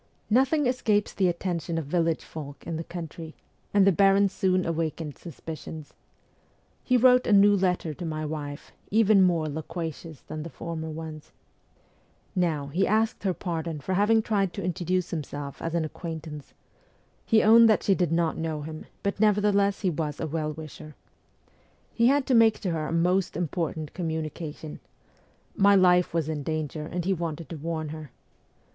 Nothing 0.31 0.65
escapes 0.65 1.13
the 1.13 1.27
attention 1.27 1.77
of 1.77 1.85
village 1.85 2.23
folk 2.25 2.65
in 2.65 2.75
the 2.75 2.83
country, 2.83 3.35
and 3.71 3.85
the 3.85 3.91
baron 3.91 4.29
soon 4.29 4.65
awakened 4.65 5.15
suspicions. 5.15 5.93
He 6.83 6.97
wrote 6.97 7.27
a 7.27 7.31
new 7.31 7.55
letter 7.55 7.93
to 7.93 8.03
my 8.03 8.25
wife, 8.25 8.71
even 8.89 9.21
more 9.21 9.47
loquacious 9.47 10.21
than 10.21 10.41
the 10.41 10.49
former 10.49 10.89
ones. 10.89 11.31
Now, 12.35 12.65
he 12.69 12.87
asked 12.87 13.21
her 13.25 13.33
pardon 13.35 13.79
for 13.79 13.93
having 13.93 14.23
tried 14.23 14.53
to 14.53 14.63
introduce 14.63 15.11
himself 15.11 15.61
as 15.61 15.75
an 15.75 15.85
acquaintance. 15.85 16.55
He 17.23 17.43
owned 17.43 17.69
that 17.69 17.83
she 17.83 17.93
did 17.93 18.11
not 18.11 18.39
know 18.39 18.63
him; 18.63 18.87
but 19.03 19.19
nevertheless 19.19 19.81
he 19.81 19.91
was 19.91 20.19
a 20.19 20.25
well 20.25 20.51
wisher. 20.51 20.95
He 21.93 22.07
had 22.07 22.25
to 22.25 22.33
make 22.33 22.57
to 22.61 22.71
her 22.71 22.87
a 22.87 22.91
most 22.91 23.37
important 23.37 23.93
communication. 23.93 24.79
My 25.55 25.75
life 25.75 26.11
was 26.11 26.27
in 26.27 26.41
danger 26.41 26.87
and 26.87 27.05
he 27.05 27.13
wanted 27.13 27.49
to 27.49 27.57
warn 27.57 27.89
her. 27.89 28.09